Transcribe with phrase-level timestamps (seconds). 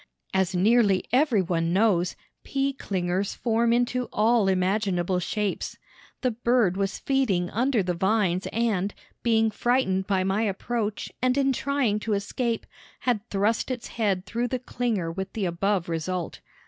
[0.33, 5.77] As nearly everyone knows, pea clingers form into all imaginable shapes.
[6.21, 11.53] The bird was feeding under the vines and, being frightened by my approach and in
[11.53, 12.65] trying to escape,
[13.01, 16.39] had thrust its head through the clinger with the above result.